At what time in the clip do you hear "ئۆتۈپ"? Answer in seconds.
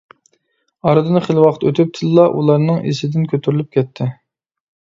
1.71-1.93